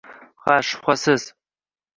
[0.45, 1.31] «Ha, shubhasiz